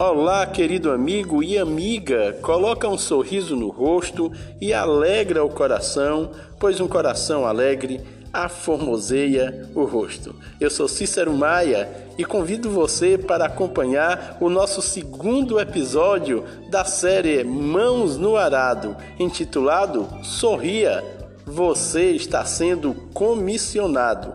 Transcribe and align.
Olá, 0.00 0.46
querido 0.46 0.92
amigo 0.92 1.42
e 1.42 1.58
amiga, 1.58 2.38
coloca 2.40 2.88
um 2.88 2.96
sorriso 2.96 3.56
no 3.56 3.68
rosto 3.68 4.30
e 4.60 4.72
alegra 4.72 5.44
o 5.44 5.48
coração, 5.48 6.30
pois 6.56 6.78
um 6.78 6.86
coração 6.86 7.44
alegre 7.44 8.00
aformoseia 8.32 9.68
o 9.74 9.82
rosto. 9.82 10.36
Eu 10.60 10.70
sou 10.70 10.86
Cícero 10.86 11.32
Maia 11.32 11.90
e 12.16 12.24
convido 12.24 12.70
você 12.70 13.18
para 13.18 13.46
acompanhar 13.46 14.36
o 14.40 14.48
nosso 14.48 14.80
segundo 14.80 15.58
episódio 15.58 16.44
da 16.70 16.84
série 16.84 17.42
Mãos 17.42 18.16
no 18.16 18.36
Arado, 18.36 18.96
intitulado 19.18 20.08
Sorria, 20.22 21.04
você 21.44 22.12
está 22.12 22.44
sendo 22.44 22.94
comissionado. 23.12 24.32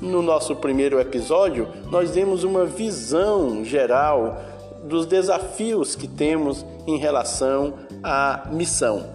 No 0.00 0.22
nosso 0.22 0.56
primeiro 0.56 0.98
episódio, 0.98 1.68
nós 1.90 2.10
demos 2.12 2.44
uma 2.44 2.64
visão 2.64 3.62
geral 3.62 4.51
dos 4.82 5.06
desafios 5.06 5.94
que 5.94 6.08
temos 6.08 6.64
em 6.86 6.96
relação 6.96 7.74
à 8.02 8.48
missão. 8.50 9.10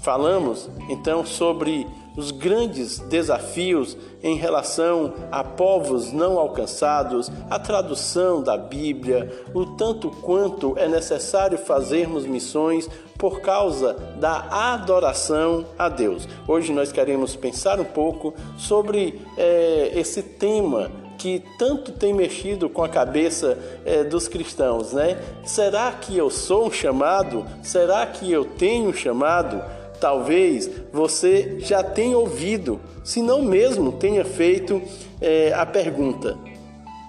Falamos 0.00 0.68
então 0.88 1.24
sobre 1.24 1.86
os 2.16 2.30
grandes 2.30 2.98
desafios 3.00 3.96
em 4.22 4.36
relação 4.36 5.12
a 5.32 5.42
povos 5.42 6.12
não 6.12 6.38
alcançados, 6.38 7.30
a 7.50 7.58
tradução 7.58 8.42
da 8.42 8.56
Bíblia, 8.56 9.32
o 9.52 9.66
tanto 9.66 10.10
quanto 10.10 10.74
é 10.78 10.86
necessário 10.86 11.58
fazermos 11.58 12.24
missões 12.24 12.88
por 13.18 13.40
causa 13.40 13.94
da 14.20 14.72
adoração 14.74 15.64
a 15.78 15.88
Deus. 15.88 16.28
Hoje 16.46 16.72
nós 16.72 16.92
queremos 16.92 17.34
pensar 17.34 17.80
um 17.80 17.84
pouco 17.84 18.34
sobre 18.56 19.20
é, 19.36 19.92
esse 19.94 20.22
tema 20.22 20.90
que 21.24 21.42
tanto 21.56 21.90
tem 21.90 22.12
mexido 22.12 22.68
com 22.68 22.84
a 22.84 22.88
cabeça 22.88 23.56
é, 23.82 24.04
dos 24.04 24.28
cristãos, 24.28 24.92
né? 24.92 25.18
Será 25.42 25.90
que 25.90 26.14
eu 26.14 26.28
sou 26.28 26.66
um 26.66 26.70
chamado? 26.70 27.46
Será 27.62 28.04
que 28.04 28.30
eu 28.30 28.44
tenho 28.44 28.90
um 28.90 28.92
chamado? 28.92 29.64
Talvez 29.98 30.70
você 30.92 31.56
já 31.60 31.82
tenha 31.82 32.18
ouvido, 32.18 32.78
se 33.02 33.22
não 33.22 33.40
mesmo 33.40 33.90
tenha 33.92 34.22
feito 34.22 34.82
é, 35.18 35.50
a 35.54 35.64
pergunta. 35.64 36.36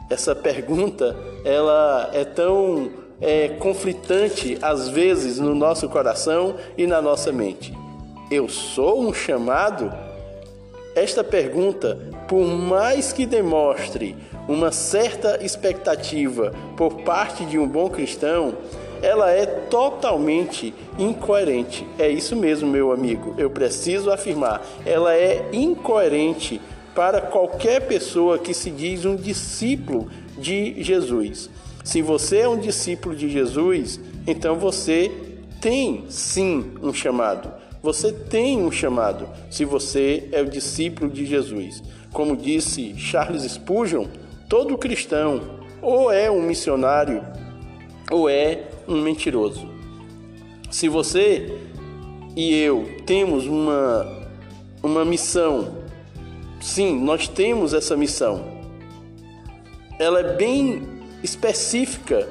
Essa 0.09 0.33
pergunta 0.33 1.13
ela 1.43 2.09
é 2.13 2.23
tão 2.23 2.89
é, 3.19 3.49
conflitante 3.49 4.57
às 4.61 4.87
vezes 4.87 5.39
no 5.39 5.53
nosso 5.53 5.89
coração 5.89 6.55
e 6.77 6.87
na 6.87 7.01
nossa 7.01 7.33
mente. 7.33 7.77
Eu 8.31 8.47
sou 8.47 9.01
um 9.01 9.13
chamado? 9.13 9.91
Esta 10.95 11.25
pergunta, 11.25 11.99
por 12.25 12.45
mais 12.45 13.11
que 13.11 13.25
demonstre 13.25 14.15
uma 14.47 14.71
certa 14.71 15.43
expectativa 15.43 16.53
por 16.77 17.01
parte 17.01 17.45
de 17.45 17.59
um 17.59 17.67
bom 17.67 17.89
cristão, 17.89 18.53
ela 19.01 19.29
é 19.29 19.45
totalmente 19.45 20.73
incoerente. 20.97 21.85
É 21.99 22.07
isso 22.09 22.33
mesmo, 22.33 22.69
meu 22.69 22.93
amigo. 22.93 23.35
Eu 23.37 23.49
preciso 23.49 24.09
afirmar, 24.09 24.65
ela 24.85 25.13
é 25.13 25.49
incoerente 25.51 26.61
para 26.95 27.19
qualquer 27.19 27.81
pessoa 27.87 28.39
que 28.39 28.53
se 28.53 28.71
diz 28.71 29.03
um 29.03 29.17
discípulo 29.17 30.09
de 30.37 30.81
Jesus. 30.81 31.49
Se 31.83 32.01
você 32.01 32.39
é 32.39 32.47
um 32.47 32.57
discípulo 32.57 33.13
de 33.13 33.29
Jesus, 33.29 33.99
então 34.25 34.55
você 34.55 35.11
tem 35.59 36.05
sim 36.07 36.71
um 36.81 36.93
chamado. 36.93 37.51
Você 37.85 38.11
tem 38.11 38.63
um 38.63 38.71
chamado 38.71 39.29
se 39.47 39.63
você 39.63 40.27
é 40.31 40.41
o 40.41 40.49
discípulo 40.49 41.07
de 41.07 41.23
Jesus. 41.23 41.83
Como 42.11 42.35
disse 42.35 42.97
Charles 42.97 43.43
Spurgeon, 43.43 44.07
todo 44.49 44.75
cristão 44.75 45.59
ou 45.83 46.11
é 46.11 46.31
um 46.31 46.41
missionário 46.41 47.23
ou 48.09 48.27
é 48.27 48.63
um 48.87 48.99
mentiroso. 48.99 49.69
Se 50.71 50.89
você 50.89 51.59
e 52.35 52.59
eu 52.59 52.89
temos 53.05 53.45
uma, 53.45 54.27
uma 54.81 55.05
missão, 55.05 55.77
sim, 56.59 56.99
nós 56.99 57.27
temos 57.27 57.71
essa 57.71 57.95
missão. 57.95 58.45
Ela 59.99 60.21
é 60.21 60.35
bem 60.35 60.81
específica 61.21 62.27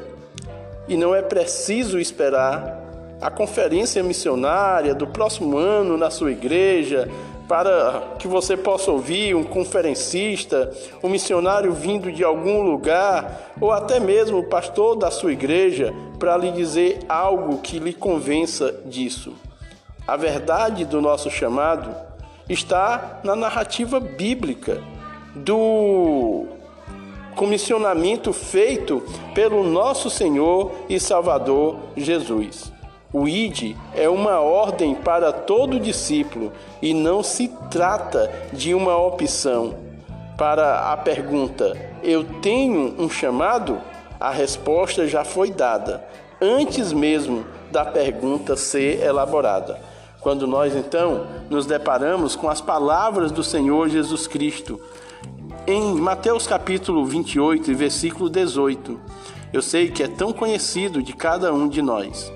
e 0.88 0.97
não 0.97 1.15
é 1.15 1.22
preciso 1.22 2.00
esperar 2.00 2.84
a 3.24 3.30
conferência 3.30 4.02
missionária 4.02 4.94
do 4.94 5.06
próximo 5.06 5.56
ano 5.56 5.96
na 5.96 6.10
sua 6.10 6.30
igreja, 6.30 7.08
para 7.48 8.16
que 8.18 8.28
você 8.28 8.54
possa 8.54 8.92
ouvir 8.92 9.34
um 9.34 9.42
conferencista, 9.42 10.70
um 11.02 11.08
missionário 11.08 11.72
vindo 11.72 12.12
de 12.12 12.22
algum 12.22 12.60
lugar, 12.60 13.54
ou 13.58 13.72
até 13.72 13.98
mesmo 13.98 14.40
o 14.40 14.44
pastor 14.44 14.94
da 14.94 15.10
sua 15.10 15.32
igreja, 15.32 15.90
para 16.18 16.36
lhe 16.36 16.52
dizer 16.52 16.98
algo 17.08 17.62
que 17.62 17.78
lhe 17.78 17.94
convença 17.94 18.74
disso. 18.84 19.32
A 20.06 20.18
verdade 20.18 20.84
do 20.84 21.00
nosso 21.00 21.30
chamado 21.30 21.96
está 22.46 23.20
na 23.24 23.34
narrativa 23.34 23.98
bíblica 23.98 24.82
do 25.34 26.44
comissionamento 27.34 28.34
feito 28.34 29.02
pelo 29.34 29.64
nosso 29.64 30.10
Senhor 30.10 30.72
e 30.91 31.00
Salvador 31.00 31.78
Jesus. 31.96 32.73
O 33.16 33.28
ID 33.28 33.76
é 33.94 34.08
uma 34.08 34.41
ordem 34.41 34.92
para 34.92 35.32
todo 35.32 35.78
discípulo 35.78 36.52
e 36.82 36.92
não 36.92 37.22
se 37.22 37.47
trata 37.70 38.28
de 38.52 38.75
uma 38.75 38.97
opção. 38.97 39.76
Para 40.36 40.92
a 40.92 40.97
pergunta: 40.97 41.76
Eu 42.03 42.24
tenho 42.42 42.97
um 42.98 43.08
chamado? 43.08 43.80
A 44.19 44.30
resposta 44.30 45.06
já 45.06 45.24
foi 45.24 45.53
dada, 45.53 46.04
antes 46.42 46.92
mesmo 46.92 47.47
da 47.70 47.84
pergunta 47.84 48.56
ser 48.56 49.00
elaborada. 49.00 49.78
Quando 50.20 50.44
nós 50.44 50.74
então 50.74 51.24
nos 51.48 51.66
deparamos 51.66 52.34
com 52.34 52.48
as 52.48 52.60
palavras 52.60 53.30
do 53.30 53.44
Senhor 53.44 53.88
Jesus 53.88 54.26
Cristo, 54.26 54.80
em 55.69 55.94
Mateus 55.94 56.48
capítulo 56.48 57.06
28, 57.06 57.76
versículo 57.76 58.28
18, 58.28 59.00
eu 59.53 59.62
sei 59.62 59.88
que 59.88 60.03
é 60.03 60.08
tão 60.08 60.32
conhecido 60.32 61.00
de 61.00 61.12
cada 61.12 61.54
um 61.54 61.69
de 61.69 61.80
nós. 61.80 62.34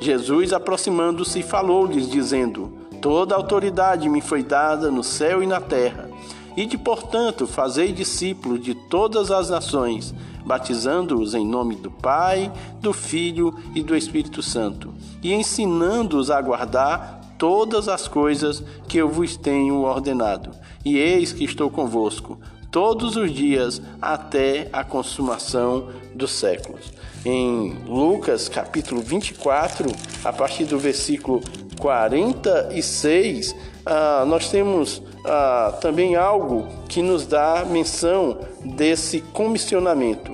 Jesus, 0.00 0.52
aproximando-se, 0.52 1.42
falou-lhes, 1.42 2.08
dizendo: 2.08 2.72
Toda 3.02 3.34
autoridade 3.34 4.08
me 4.08 4.20
foi 4.20 4.42
dada 4.42 4.90
no 4.90 5.04
céu 5.04 5.42
e 5.42 5.46
na 5.46 5.60
terra. 5.60 6.08
E 6.56 6.66
de 6.66 6.76
portanto, 6.76 7.46
fazei 7.46 7.92
discípulos 7.92 8.60
de 8.60 8.74
todas 8.74 9.30
as 9.30 9.50
nações, 9.50 10.14
batizando-os 10.44 11.34
em 11.34 11.46
nome 11.46 11.76
do 11.76 11.90
Pai, 11.90 12.50
do 12.80 12.92
Filho 12.92 13.54
e 13.74 13.82
do 13.82 13.96
Espírito 13.96 14.42
Santo, 14.42 14.92
e 15.22 15.32
ensinando-os 15.32 16.30
a 16.30 16.40
guardar 16.40 17.20
todas 17.38 17.88
as 17.88 18.08
coisas 18.08 18.62
que 18.88 18.98
eu 18.98 19.08
vos 19.08 19.36
tenho 19.36 19.82
ordenado. 19.82 20.50
E 20.84 20.96
eis 20.98 21.32
que 21.32 21.44
estou 21.44 21.70
convosco 21.70 22.38
todos 22.70 23.16
os 23.16 23.32
dias 23.32 23.82
até 24.00 24.68
a 24.72 24.84
consumação 24.84 25.88
dos 26.14 26.30
séculos. 26.32 26.92
Em 27.24 27.76
Lucas 27.86 28.48
capítulo 28.48 29.00
24, 29.00 29.90
a 30.24 30.32
partir 30.32 30.64
do 30.64 30.78
versículo 30.78 31.40
46, 31.78 33.54
ah, 33.84 34.24
nós 34.26 34.50
temos 34.50 35.02
ah, 35.24 35.76
também 35.80 36.16
algo 36.16 36.66
que 36.88 37.02
nos 37.02 37.26
dá 37.26 37.64
menção 37.64 38.38
desse 38.64 39.20
comissionamento. 39.20 40.32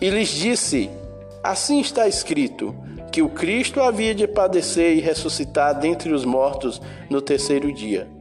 E 0.00 0.10
lhes 0.10 0.28
disse: 0.28 0.90
Assim 1.42 1.80
está 1.80 2.06
escrito, 2.06 2.74
que 3.10 3.22
o 3.22 3.30
Cristo 3.30 3.80
havia 3.80 4.14
de 4.14 4.28
padecer 4.28 4.96
e 4.96 5.00
ressuscitar 5.00 5.78
dentre 5.78 6.12
os 6.12 6.24
mortos 6.24 6.82
no 7.08 7.22
terceiro 7.22 7.72
dia 7.72 8.15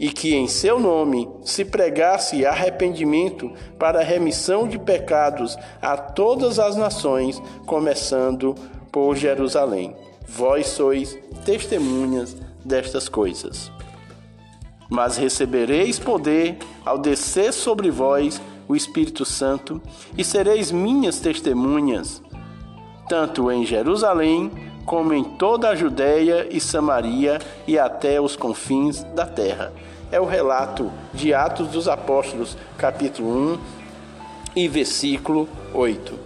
e 0.00 0.10
que 0.10 0.34
em 0.34 0.48
seu 0.48 0.80
nome 0.80 1.28
se 1.44 1.62
pregasse 1.62 2.46
arrependimento 2.46 3.52
para 3.78 4.02
remissão 4.02 4.66
de 4.66 4.78
pecados 4.78 5.58
a 5.82 5.94
todas 5.94 6.58
as 6.58 6.74
nações, 6.74 7.40
começando 7.66 8.54
por 8.90 9.14
Jerusalém. 9.14 9.94
Vós 10.26 10.68
sois 10.68 11.18
testemunhas 11.44 12.34
destas 12.64 13.10
coisas. 13.10 13.70
Mas 14.88 15.18
recebereis 15.18 15.98
poder 15.98 16.56
ao 16.84 16.96
descer 16.96 17.52
sobre 17.52 17.90
vós 17.90 18.40
o 18.66 18.74
Espírito 18.74 19.24
Santo, 19.24 19.82
e 20.16 20.22
sereis 20.22 20.70
minhas 20.70 21.18
testemunhas, 21.18 22.22
tanto 23.08 23.50
em 23.50 23.66
Jerusalém, 23.66 24.50
como 24.90 25.14
em 25.14 25.22
toda 25.22 25.68
a 25.68 25.76
Judéia 25.76 26.48
e 26.50 26.58
Samaria 26.58 27.38
e 27.64 27.78
até 27.78 28.20
os 28.20 28.34
confins 28.34 29.04
da 29.14 29.24
terra. 29.24 29.72
É 30.10 30.20
o 30.20 30.24
relato 30.24 30.90
de 31.14 31.32
Atos 31.32 31.68
dos 31.68 31.86
Apóstolos, 31.86 32.58
capítulo 32.76 33.30
1 33.52 33.58
e 34.56 34.66
versículo 34.66 35.48
8. 35.72 36.18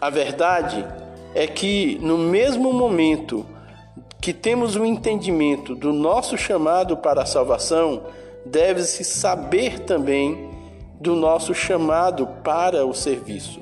A 0.00 0.10
verdade 0.10 0.84
é 1.36 1.46
que 1.46 2.00
no 2.02 2.18
mesmo 2.18 2.72
momento 2.72 3.46
que 4.20 4.32
temos 4.32 4.74
o 4.74 4.84
entendimento 4.84 5.76
do 5.76 5.92
nosso 5.92 6.36
chamado 6.36 6.96
para 6.96 7.22
a 7.22 7.26
salvação, 7.26 8.02
deve-se 8.44 9.04
saber 9.04 9.78
também 9.84 10.50
do 11.00 11.14
nosso 11.14 11.54
chamado 11.54 12.26
para 12.42 12.84
o 12.84 12.92
serviço. 12.92 13.60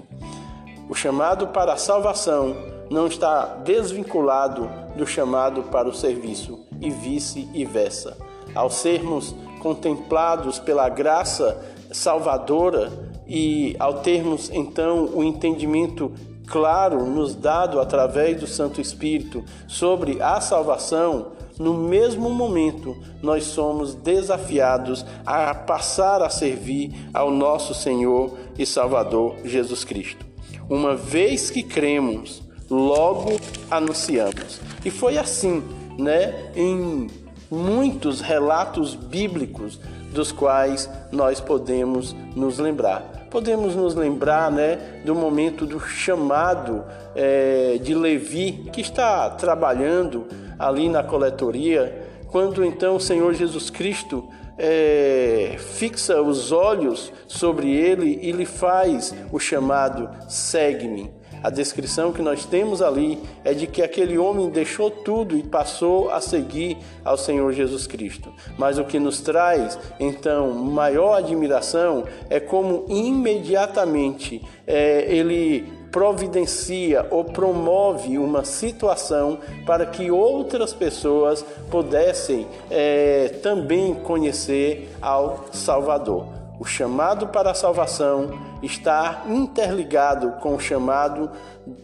O 0.88 0.94
chamado 0.94 1.48
para 1.48 1.74
a 1.74 1.76
salvação 1.76 2.75
não 2.90 3.06
está 3.06 3.44
desvinculado 3.64 4.68
do 4.96 5.06
chamado 5.06 5.64
para 5.64 5.88
o 5.88 5.94
serviço 5.94 6.60
e 6.80 6.90
vice-versa. 6.90 8.16
Ao 8.54 8.70
sermos 8.70 9.34
contemplados 9.60 10.58
pela 10.58 10.88
graça 10.88 11.62
salvadora 11.90 12.90
e 13.26 13.74
ao 13.78 13.94
termos 14.00 14.50
então 14.52 15.10
o 15.12 15.24
entendimento 15.24 16.12
claro 16.46 17.04
nos 17.06 17.34
dado 17.34 17.80
através 17.80 18.40
do 18.40 18.46
Santo 18.46 18.80
Espírito 18.80 19.44
sobre 19.66 20.22
a 20.22 20.40
salvação, 20.40 21.32
no 21.58 21.74
mesmo 21.74 22.30
momento 22.30 22.96
nós 23.22 23.44
somos 23.44 23.94
desafiados 23.94 25.04
a 25.24 25.54
passar 25.54 26.22
a 26.22 26.28
servir 26.28 26.92
ao 27.12 27.30
nosso 27.30 27.74
Senhor 27.74 28.36
e 28.58 28.64
Salvador 28.64 29.36
Jesus 29.44 29.84
Cristo. 29.84 30.24
Uma 30.68 30.94
vez 30.94 31.50
que 31.50 31.62
cremos, 31.62 32.42
logo 32.70 33.40
anunciamos. 33.70 34.60
E 34.84 34.90
foi 34.90 35.18
assim, 35.18 35.62
né, 35.98 36.50
em 36.54 37.08
muitos 37.50 38.20
relatos 38.20 38.94
bíblicos 38.94 39.80
dos 40.12 40.32
quais 40.32 40.88
nós 41.12 41.40
podemos 41.40 42.14
nos 42.34 42.58
lembrar. 42.58 43.26
Podemos 43.30 43.74
nos 43.74 43.94
lembrar 43.94 44.50
né, 44.50 45.00
do 45.04 45.14
momento 45.14 45.66
do 45.66 45.78
chamado 45.80 46.84
é, 47.14 47.78
de 47.82 47.94
Levi, 47.94 48.68
que 48.72 48.80
está 48.80 49.30
trabalhando 49.30 50.26
ali 50.58 50.88
na 50.88 51.02
coletoria, 51.02 52.06
quando 52.28 52.64
então 52.64 52.96
o 52.96 53.00
Senhor 53.00 53.34
Jesus 53.34 53.68
Cristo 53.68 54.26
é, 54.58 55.56
fixa 55.58 56.20
os 56.22 56.50
olhos 56.50 57.12
sobre 57.26 57.70
ele 57.70 58.18
e 58.22 58.32
lhe 58.32 58.46
faz 58.46 59.14
o 59.30 59.38
chamado: 59.38 60.08
segue-me. 60.28 61.15
A 61.46 61.50
descrição 61.50 62.10
que 62.10 62.20
nós 62.20 62.44
temos 62.44 62.82
ali 62.82 63.22
é 63.44 63.54
de 63.54 63.68
que 63.68 63.80
aquele 63.80 64.18
homem 64.18 64.50
deixou 64.50 64.90
tudo 64.90 65.36
e 65.36 65.44
passou 65.44 66.10
a 66.10 66.20
seguir 66.20 66.76
ao 67.04 67.16
Senhor 67.16 67.52
Jesus 67.52 67.86
Cristo. 67.86 68.34
Mas 68.58 68.78
o 68.78 68.84
que 68.84 68.98
nos 68.98 69.20
traz, 69.20 69.78
então, 70.00 70.50
maior 70.50 71.14
admiração 71.14 72.02
é 72.28 72.40
como 72.40 72.84
imediatamente 72.88 74.42
é, 74.66 75.06
ele 75.08 75.72
providencia 75.92 77.06
ou 77.12 77.22
promove 77.22 78.18
uma 78.18 78.44
situação 78.44 79.38
para 79.64 79.86
que 79.86 80.10
outras 80.10 80.74
pessoas 80.74 81.46
pudessem 81.70 82.44
é, 82.68 83.28
também 83.40 83.94
conhecer 83.94 84.90
ao 85.00 85.44
Salvador. 85.52 86.45
O 86.58 86.64
chamado 86.64 87.28
para 87.28 87.50
a 87.50 87.54
salvação 87.54 88.30
está 88.62 89.24
interligado 89.28 90.32
com 90.40 90.54
o 90.54 90.60
chamado 90.60 91.30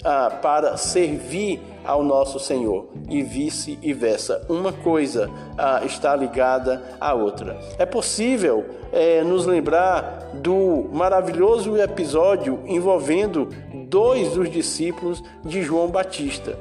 ah, 0.03 0.31
para 0.41 0.77
servir 0.77 1.61
ao 1.85 2.03
nosso 2.03 2.41
Senhor 2.41 2.89
e 3.09 3.23
vice-versa. 3.23 4.47
Uma 4.49 4.73
coisa 4.73 5.31
ah, 5.59 5.83
está 5.85 6.17
ligada 6.17 6.83
à 7.01 7.13
outra. 7.13 7.59
É 7.79 7.85
possível 7.85 8.65
é, 8.93 9.23
nos 9.23 9.45
lembrar 9.45 10.31
do 10.35 10.89
maravilhoso 10.93 11.77
episódio 11.77 12.61
envolvendo 12.67 13.49
dois 13.89 14.33
dos 14.33 14.51
discípulos 14.51 15.23
de 15.45 15.63
João 15.63 15.89
Batista. 15.89 16.59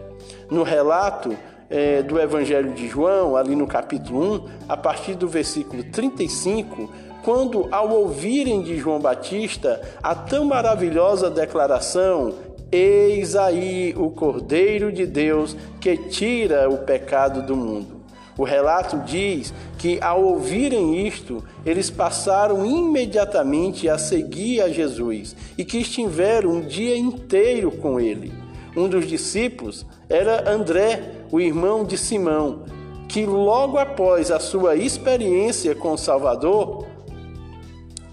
No 0.50 0.64
relato 0.64 1.38
é, 1.70 2.02
do 2.04 2.20
Evangelho 2.20 2.74
de 2.74 2.88
João, 2.88 3.38
ali 3.38 3.56
no 3.56 3.66
capítulo 3.66 4.36
1, 4.36 4.46
a 4.68 4.76
partir 4.76 5.16
do 5.16 5.28
versículo 5.28 5.84
35, 5.84 6.90
quando, 7.24 7.68
ao 7.72 7.90
ouvirem 7.90 8.62
de 8.62 8.78
João 8.78 9.00
Batista 9.00 9.82
a 10.02 10.14
tão 10.16 10.46
maravilhosa 10.46 11.30
declaração: 11.30 12.34
Eis 12.72 13.36
aí 13.36 13.94
o 13.98 14.10
Cordeiro 14.10 14.92
de 14.92 15.06
Deus 15.06 15.56
que 15.80 15.98
tira 15.98 16.70
o 16.70 16.80
pecado 16.80 17.42
do 17.42 17.56
mundo. 17.56 18.02
O 18.38 18.44
relato 18.44 18.98
diz 19.06 19.54
que, 19.78 20.00
ao 20.02 20.24
ouvirem 20.24 21.06
isto, 21.06 21.44
eles 21.66 21.90
passaram 21.90 22.66
imediatamente 22.66 23.90
a 23.90 23.98
seguir 23.98 24.62
a 24.62 24.70
Jesus 24.70 25.36
e 25.58 25.66
que 25.66 25.80
estiveram 25.80 26.52
um 26.52 26.62
dia 26.62 26.98
inteiro 26.98 27.72
com 27.72 28.00
ele. 28.00 28.34
Um 28.76 28.88
dos 28.88 29.06
discípulos 29.06 29.86
era 30.10 30.50
André, 30.50 31.12
o 31.30 31.42
irmão 31.42 31.84
de 31.84 31.98
Simão, 31.98 32.64
que 33.08 33.26
logo 33.26 33.78
após 33.78 34.32
a 34.32 34.40
sua 34.40 34.78
experiência 34.78 35.76
com 35.76 35.92
o 35.92 35.98
Salvador, 35.98 36.88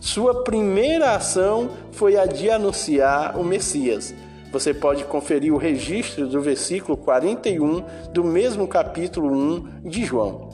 sua 0.00 0.44
primeira 0.44 1.14
ação 1.14 1.70
foi 1.92 2.16
a 2.16 2.24
de 2.24 2.50
anunciar 2.50 3.38
o 3.38 3.44
Messias. 3.44 4.14
Você 4.52 4.72
pode 4.72 5.04
conferir 5.04 5.52
o 5.52 5.58
registro 5.58 6.26
do 6.26 6.40
versículo 6.40 6.96
41 6.96 7.84
do 8.12 8.24
mesmo 8.24 8.66
capítulo 8.66 9.30
1 9.30 9.88
de 9.88 10.04
João. 10.04 10.48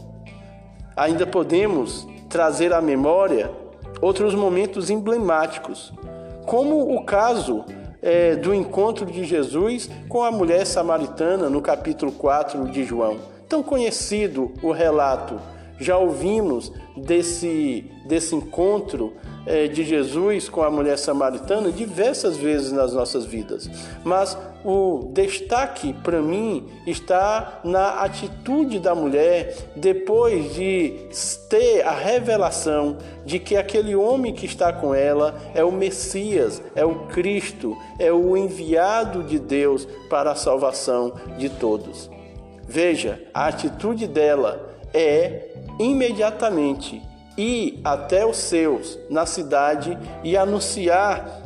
Ainda 0.97 1.27
podemos 1.27 2.07
trazer 2.29 2.73
à 2.73 2.81
memória 2.81 3.51
outros 4.01 4.35
momentos 4.35 4.91
emblemáticos, 4.91 5.93
como 6.47 6.95
o 6.95 7.05
caso 7.05 7.65
é, 8.03 8.35
do 8.35 8.55
encontro 8.55 9.07
de 9.07 9.25
Jesus 9.25 9.89
com 10.09 10.25
a 10.25 10.31
mulher 10.31 10.67
samaritana 10.67 11.49
no 11.49 11.63
capítulo 11.63 12.13
4 12.13 12.69
de 12.71 12.85
João. 12.85 13.19
Tão 13.49 13.63
conhecido 13.63 14.53
o 14.63 14.73
relato, 14.73 15.41
já 15.85 15.99
ouvimos 15.99 16.73
desse, 16.97 17.91
desse 18.07 18.35
encontro 18.35 19.13
é, 19.47 19.69
de 19.69 19.85
Jesus 19.85 20.49
com 20.49 20.63
a 20.63 20.71
mulher 20.71 20.97
samaritana 20.97 21.71
diversas 21.71 22.37
vezes 22.37 22.73
nas 22.73 22.95
nossas 22.95 23.27
vidas, 23.27 23.69
mas 24.03 24.37
o 24.65 25.11
destaque 25.13 25.93
para 25.93 26.23
mim 26.23 26.67
está 26.87 27.61
na 27.63 28.01
atitude 28.01 28.79
da 28.79 28.95
mulher 28.95 29.55
depois 29.77 30.55
de 30.55 30.95
ter 31.51 31.83
a 31.83 31.91
revelação 31.91 32.97
de 33.27 33.39
que 33.39 33.57
aquele 33.57 33.95
homem 33.95 34.33
que 34.33 34.47
está 34.47 34.73
com 34.73 34.95
ela 34.95 35.39
é 35.55 35.63
o 35.63 35.71
Messias, 35.71 36.63
é 36.75 36.85
o 36.85 37.07
Cristo, 37.09 37.77
é 37.99 38.11
o 38.11 38.35
enviado 38.37 39.23
de 39.23 39.39
Deus 39.39 39.87
para 40.09 40.33
a 40.33 40.37
salvação 40.37 41.13
de 41.37 41.51
todos. 41.51 42.11
Veja, 42.67 43.23
a 43.35 43.49
atitude 43.49 44.07
dela 44.07 44.71
é 44.95 45.54
imediatamente 45.79 47.03
ir 47.37 47.81
até 47.85 48.25
os 48.25 48.37
seus 48.37 48.99
na 49.11 49.27
cidade 49.27 49.99
e 50.23 50.37
anunciar 50.37 51.43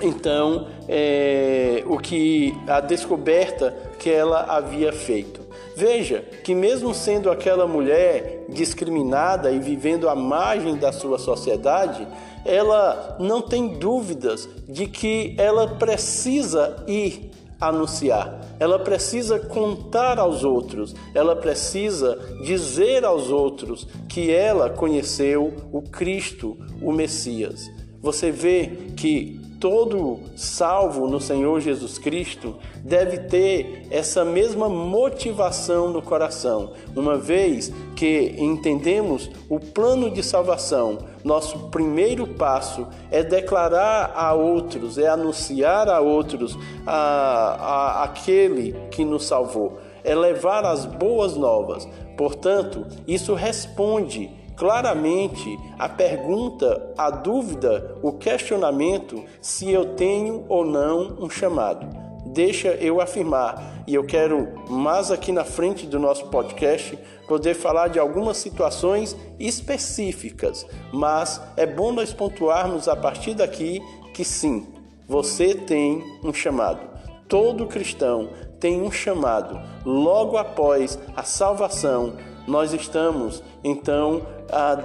então 0.00 0.68
é, 0.88 1.82
o 1.86 1.98
que 1.98 2.54
a 2.66 2.80
descoberta 2.80 3.74
que 3.98 4.10
ela 4.10 4.42
havia 4.42 4.92
feito. 4.92 5.40
Veja 5.76 6.20
que 6.44 6.54
mesmo 6.54 6.94
sendo 6.94 7.30
aquela 7.30 7.66
mulher 7.66 8.44
discriminada 8.48 9.50
e 9.50 9.58
vivendo 9.58 10.08
à 10.08 10.14
margem 10.14 10.76
da 10.76 10.92
sua 10.92 11.18
sociedade, 11.18 12.06
ela 12.44 13.16
não 13.18 13.40
tem 13.40 13.68
dúvidas 13.68 14.48
de 14.68 14.86
que 14.86 15.34
ela 15.38 15.66
precisa 15.66 16.76
ir 16.86 17.30
anunciar, 17.60 18.40
ela 18.58 18.78
precisa 18.78 19.38
contar 19.38 20.18
aos 20.18 20.44
outros, 20.44 20.94
ela 21.14 21.36
precisa 21.36 22.18
dizer 22.44 23.04
aos 23.04 23.30
outros 23.30 23.86
que 24.08 24.30
ela 24.30 24.70
conheceu 24.70 25.52
o 25.72 25.82
Cristo, 25.82 26.56
o 26.82 26.92
Messias. 26.92 27.70
Você 28.00 28.30
vê 28.30 28.66
que 28.96 29.40
todo 29.64 30.20
salvo 30.36 31.08
no 31.08 31.18
Senhor 31.18 31.58
Jesus 31.58 31.96
Cristo 31.96 32.56
deve 32.82 33.16
ter 33.16 33.86
essa 33.90 34.22
mesma 34.22 34.68
motivação 34.68 35.88
no 35.88 36.02
coração, 36.02 36.72
uma 36.94 37.16
vez 37.16 37.72
que 37.96 38.34
entendemos 38.36 39.30
o 39.48 39.58
plano 39.58 40.10
de 40.10 40.22
salvação. 40.22 40.98
Nosso 41.24 41.70
primeiro 41.70 42.26
passo 42.26 42.86
é 43.10 43.22
declarar 43.22 44.12
a 44.14 44.34
outros, 44.34 44.98
é 44.98 45.08
anunciar 45.08 45.88
a 45.88 45.98
outros 45.98 46.58
a, 46.86 46.92
a, 46.92 48.04
aquele 48.04 48.74
que 48.90 49.02
nos 49.02 49.24
salvou, 49.24 49.78
é 50.04 50.14
levar 50.14 50.66
as 50.66 50.84
boas 50.84 51.38
novas. 51.38 51.88
Portanto, 52.18 52.84
isso 53.06 53.32
responde 53.32 54.30
claramente 54.56 55.58
a 55.78 55.88
pergunta, 55.88 56.92
a 56.96 57.10
dúvida, 57.10 57.96
o 58.02 58.12
questionamento 58.12 59.24
se 59.40 59.70
eu 59.70 59.94
tenho 59.94 60.44
ou 60.48 60.64
não 60.64 61.16
um 61.20 61.28
chamado. 61.28 61.86
Deixa 62.26 62.68
eu 62.68 63.00
afirmar, 63.00 63.84
e 63.86 63.94
eu 63.94 64.04
quero 64.04 64.48
mais 64.68 65.10
aqui 65.10 65.30
na 65.30 65.44
frente 65.44 65.86
do 65.86 65.98
nosso 65.98 66.26
podcast 66.26 66.98
poder 67.28 67.54
falar 67.54 67.88
de 67.88 67.98
algumas 67.98 68.38
situações 68.38 69.16
específicas, 69.38 70.66
mas 70.92 71.40
é 71.56 71.66
bom 71.66 71.92
nós 71.92 72.12
pontuarmos 72.12 72.88
a 72.88 72.96
partir 72.96 73.34
daqui 73.34 73.80
que 74.12 74.24
sim, 74.24 74.66
você 75.06 75.54
tem 75.54 76.02
um 76.24 76.32
chamado. 76.32 76.80
Todo 77.28 77.66
cristão 77.66 78.30
tem 78.58 78.80
um 78.80 78.90
chamado 78.90 79.60
logo 79.84 80.36
após 80.36 80.98
a 81.14 81.22
salvação 81.22 82.14
nós 82.46 82.72
estamos 82.72 83.42
então 83.62 84.22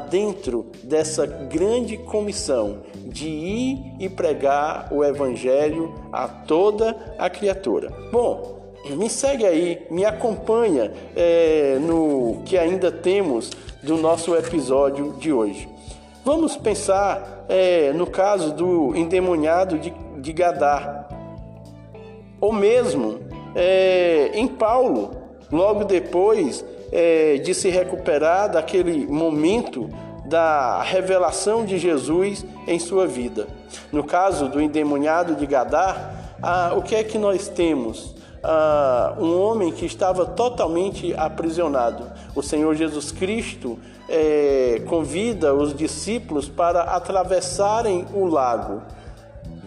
dentro 0.10 0.68
dessa 0.84 1.26
grande 1.26 1.98
comissão 1.98 2.80
de 3.06 3.28
ir 3.28 3.94
e 4.00 4.10
pregar 4.10 4.88
o 4.92 5.04
Evangelho 5.04 5.94
a 6.12 6.28
toda 6.28 7.16
a 7.18 7.30
criatura. 7.30 7.92
Bom, 8.12 8.74
me 8.92 9.10
segue 9.10 9.46
aí, 9.46 9.86
me 9.92 10.06
acompanha 10.06 10.92
é, 11.16 11.78
no 11.80 12.42
que 12.46 12.58
ainda 12.58 12.92
temos 12.92 13.52
do 13.84 13.98
nosso 13.98 14.36
episódio 14.36 15.16
de 15.20 15.32
hoje. 15.32 15.68
Vamos 16.24 16.56
pensar 16.56 17.46
é, 17.50 17.92
no 17.94 18.08
caso 18.08 18.54
do 18.54 18.96
endemoniado 18.96 19.78
de, 19.78 19.94
de 20.18 20.36
ou 22.42 22.54
mesmo 22.54 23.20
é, 23.56 24.32
em 24.34 24.48
Paulo, 24.48 25.12
logo 25.52 25.84
depois 25.84 26.64
é, 26.92 27.38
de 27.38 27.54
se 27.54 27.70
recuperar 27.70 28.52
daquele 28.52 29.06
momento 29.08 29.90
da 30.26 30.82
revelação 30.84 31.66
de 31.66 31.78
Jesus 31.78 32.46
em 32.68 32.78
sua 32.78 33.08
vida. 33.08 33.48
No 33.92 34.04
caso 34.04 34.48
do 34.48 34.62
endemoniado 34.62 35.36
de 35.36 35.46
Gadar, 35.46 36.38
ah, 36.42 36.74
o 36.76 36.82
que 36.82 36.96
é 36.96 37.04
que 37.04 37.18
nós 37.18 37.48
temos? 37.48 38.16
Ah, 38.44 39.16
um 39.20 39.42
homem 39.42 39.72
que 39.72 39.86
estava 39.86 40.26
totalmente 40.26 41.14
aprisionado. 41.16 42.06
O 42.36 42.42
Senhor 42.42 42.76
Jesus 42.76 43.12
Cristo 43.12 43.78
é, 44.08 44.82
convida 44.88 45.54
os 45.54 45.74
discípulos 45.74 46.48
para 46.48 46.82
atravessarem 46.82 48.06
o 48.14 48.26
lago. 48.26 48.82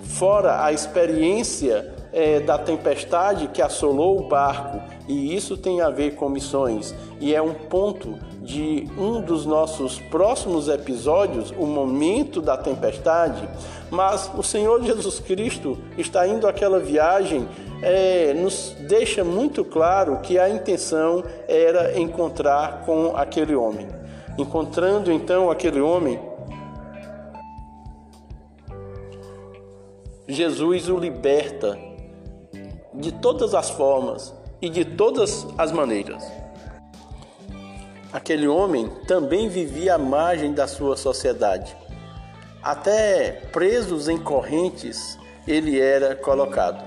Fora 0.03 0.65
a 0.65 0.73
experiência 0.73 1.93
é, 2.13 2.41
da 2.41 2.59
tempestade 2.59 3.49
que 3.49 3.63
assolou 3.63 4.21
o 4.21 4.29
barco, 4.29 4.81
e 5.09 5.35
isso 5.35 5.57
tem 5.57 5.81
a 5.81 5.89
ver 5.89 6.15
com 6.15 6.29
missões, 6.29 6.95
e 7.21 7.35
é 7.35 7.41
um 7.41 7.55
ponto 7.55 8.19
de 8.43 8.87
um 8.99 9.21
dos 9.21 9.47
nossos 9.47 9.99
próximos 9.99 10.69
episódios, 10.69 11.53
o 11.57 11.65
momento 11.65 12.43
da 12.43 12.57
tempestade. 12.57 13.49
Mas 13.91 14.31
o 14.37 14.43
Senhor 14.43 14.83
Jesus 14.83 15.21
Cristo 15.21 15.79
está 15.97 16.27
indo 16.27 16.47
aquela 16.47 16.81
viagem, 16.81 17.49
é, 17.83 18.35
nos 18.35 18.75
deixa 18.81 19.23
muito 19.23 19.65
claro 19.65 20.19
que 20.21 20.39
a 20.39 20.49
intenção 20.49 21.23
era 21.47 21.99
encontrar 21.99 22.85
com 22.85 23.17
aquele 23.17 23.55
homem. 23.55 23.89
Encontrando 24.37 25.13
então 25.13 25.51
aquele 25.51 25.81
homem, 25.81 26.19
Jesus 30.27 30.89
o 30.89 30.97
liberta 30.97 31.79
de 32.95 33.13
todas 33.13 33.55
as 33.55 33.71
formas 33.71 34.33
e 34.61 34.69
de 34.69 34.85
todas 34.85 35.47
as 35.59 35.73
maneiras. 35.73 36.25
Aquele 38.13 38.47
homem 38.47 38.89
também 39.07 39.49
vivia 39.49 39.95
à 39.95 39.99
margem 39.99 40.53
da 40.53 40.67
sua 40.67 40.97
sociedade. 40.97 41.77
Até 42.63 43.33
presos 43.53 44.09
em 44.09 44.19
correntes 44.19 45.19
ele 45.47 45.81
era 45.81 46.15
colocado. 46.15 46.85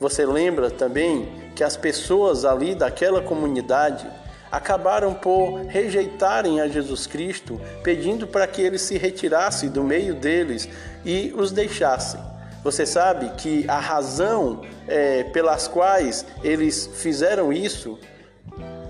Você 0.00 0.26
lembra 0.26 0.70
também 0.70 1.28
que 1.54 1.64
as 1.64 1.76
pessoas 1.76 2.44
ali 2.44 2.74
daquela 2.74 3.22
comunidade 3.22 4.06
acabaram 4.50 5.12
por 5.14 5.60
rejeitarem 5.66 6.60
a 6.60 6.68
Jesus 6.68 7.06
Cristo, 7.06 7.60
pedindo 7.82 8.26
para 8.26 8.46
que 8.46 8.62
ele 8.62 8.78
se 8.78 8.96
retirasse 8.96 9.68
do 9.68 9.82
meio 9.82 10.14
deles 10.14 10.68
e 11.04 11.32
os 11.36 11.52
deixasse. 11.52 12.18
Você 12.62 12.84
sabe 12.84 13.30
que 13.36 13.64
a 13.68 13.78
razão 13.78 14.62
é, 14.86 15.24
pelas 15.24 15.68
quais 15.68 16.24
eles 16.42 16.88
fizeram 16.94 17.52
isso 17.52 17.98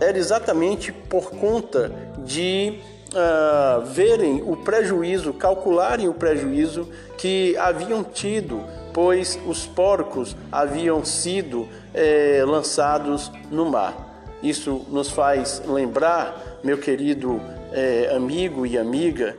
era 0.01 0.17
exatamente 0.17 0.93
por 0.93 1.31
conta 1.31 1.93
de 2.25 2.79
uh, 3.09 3.85
verem 3.87 4.43
o 4.43 4.57
prejuízo, 4.57 5.33
calcularem 5.33 6.09
o 6.09 6.15
prejuízo 6.15 6.89
que 7.17 7.57
haviam 7.57 8.05
tido, 8.05 8.63
pois 8.93 9.39
os 9.47 9.67
porcos 9.67 10.37
haviam 10.53 11.05
sido 11.05 11.69
é, 11.93 12.45
lançados 12.47 13.31
no 13.51 13.67
mar. 13.67 14.07
Isso 14.43 14.87
nos 14.89 15.11
faz 15.11 15.63
lembrar, 15.67 16.61
meu 16.63 16.79
querido 16.79 17.41
é, 17.73 18.13
amigo 18.15 18.65
e 18.65 18.79
amiga, 18.79 19.37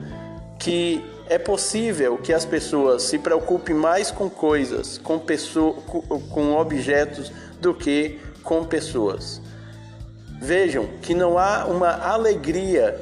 que 0.57 1.01
é 1.29 1.37
possível 1.37 2.17
que 2.17 2.33
as 2.33 2.43
pessoas 2.43 3.03
se 3.03 3.19
preocupem 3.19 3.75
mais 3.75 4.09
com 4.09 4.27
coisas, 4.27 4.97
com, 4.97 5.19
pessoa, 5.19 5.75
com 6.31 6.57
objetos, 6.57 7.31
do 7.61 7.73
que 7.73 8.19
com 8.43 8.65
pessoas. 8.65 9.39
Vejam 10.41 10.87
que 11.01 11.13
não 11.13 11.37
há 11.37 11.65
uma 11.65 11.91
alegria 11.91 12.99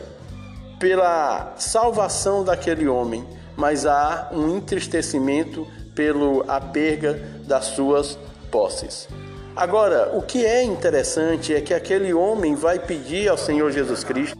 pela 0.78 1.54
salvação 1.58 2.44
daquele 2.44 2.88
homem, 2.88 3.26
mas 3.56 3.86
há 3.86 4.30
um 4.34 4.58
entristecimento 4.58 5.66
pela 5.96 6.60
perda 6.60 7.14
das 7.46 7.66
suas 7.66 8.18
posses. 8.52 9.08
Agora, 9.56 10.12
o 10.16 10.22
que 10.22 10.46
é 10.46 10.64
interessante 10.64 11.56
é 11.56 11.62
que 11.62 11.74
aquele 11.74 12.14
homem 12.14 12.56
vai 12.56 12.78
pedir 12.78 13.30
ao 13.30 13.38
Senhor 13.38 13.72
Jesus 13.72 14.04
Cristo. 14.04 14.38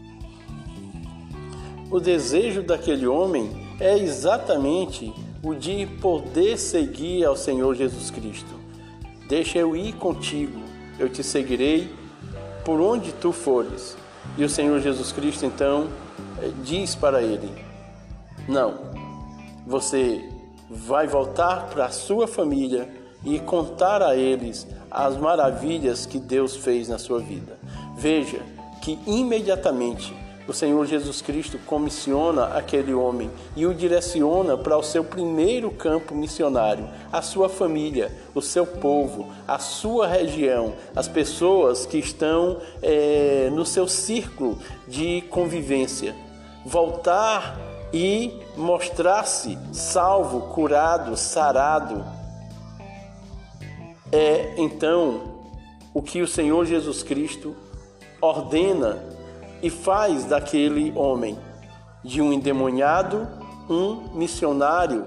O 1.90 1.98
desejo 1.98 2.62
daquele 2.62 3.06
homem 3.06 3.67
é 3.80 3.96
exatamente 3.96 5.12
o 5.42 5.54
de 5.54 5.86
poder 6.00 6.58
seguir 6.58 7.24
ao 7.24 7.36
Senhor 7.36 7.74
Jesus 7.74 8.10
Cristo. 8.10 8.54
Deixa 9.28 9.58
eu 9.58 9.76
ir 9.76 9.94
contigo, 9.94 10.60
eu 10.98 11.08
te 11.08 11.22
seguirei 11.22 11.92
por 12.64 12.80
onde 12.80 13.12
tu 13.12 13.32
fores. 13.32 13.96
E 14.36 14.44
o 14.44 14.48
Senhor 14.48 14.80
Jesus 14.80 15.12
Cristo 15.12 15.46
então 15.46 15.88
eh, 16.42 16.50
diz 16.64 16.94
para 16.94 17.22
ele: 17.22 17.50
Não, 18.48 18.74
você 19.66 20.28
vai 20.68 21.06
voltar 21.06 21.68
para 21.68 21.86
a 21.86 21.90
sua 21.90 22.26
família 22.26 22.88
e 23.24 23.38
contar 23.38 24.02
a 24.02 24.16
eles 24.16 24.66
as 24.90 25.16
maravilhas 25.16 26.06
que 26.06 26.18
Deus 26.18 26.56
fez 26.56 26.88
na 26.88 26.98
sua 26.98 27.20
vida. 27.20 27.58
Veja 27.96 28.40
que 28.82 28.98
imediatamente 29.06 30.14
o 30.48 30.52
Senhor 30.54 30.86
Jesus 30.86 31.20
Cristo 31.20 31.58
comissiona 31.58 32.46
aquele 32.46 32.94
homem 32.94 33.30
e 33.54 33.66
o 33.66 33.74
direciona 33.74 34.56
para 34.56 34.78
o 34.78 34.82
seu 34.82 35.04
primeiro 35.04 35.70
campo 35.70 36.14
missionário, 36.14 36.88
a 37.12 37.20
sua 37.20 37.50
família, 37.50 38.10
o 38.34 38.40
seu 38.40 38.66
povo, 38.66 39.28
a 39.46 39.58
sua 39.58 40.06
região, 40.06 40.72
as 40.96 41.06
pessoas 41.06 41.84
que 41.84 41.98
estão 41.98 42.62
é, 42.80 43.50
no 43.52 43.66
seu 43.66 43.86
círculo 43.86 44.58
de 44.88 45.20
convivência. 45.28 46.16
Voltar 46.64 47.58
e 47.92 48.40
mostrar-se 48.56 49.58
salvo, 49.70 50.52
curado, 50.52 51.14
sarado. 51.14 52.02
É 54.10 54.54
então 54.56 55.42
o 55.92 56.00
que 56.00 56.22
o 56.22 56.26
Senhor 56.26 56.64
Jesus 56.64 57.02
Cristo 57.02 57.54
ordena 58.20 59.17
e 59.62 59.70
faz 59.70 60.24
daquele 60.24 60.92
homem, 60.96 61.38
de 62.02 62.22
um 62.22 62.32
endemoniado, 62.32 63.26
um 63.68 64.16
missionário 64.16 65.04